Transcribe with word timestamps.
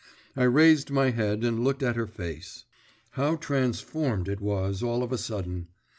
I 0.35 0.45
raised 0.45 0.89
my 0.89 1.11
head 1.11 1.43
and 1.43 1.63
looked 1.63 1.83
at 1.83 1.95
her 1.95 2.07
face. 2.07 2.65
How 3.11 3.35
transformed 3.35 4.27
it 4.27 4.41
was 4.41 4.81
all 4.81 5.03
of 5.03 5.11
a 5.11 5.17
sudden. 5.19 5.67